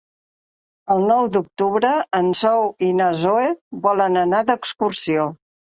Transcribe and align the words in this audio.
El 0.95 1.05
nou 1.11 1.29
d'octubre 1.35 1.93
en 2.21 2.33
Sol 2.41 2.67
i 2.89 2.93
na 3.03 3.13
Zoè 3.27 3.47
volen 3.89 4.23
anar 4.27 4.45
d'excursió. 4.51 5.33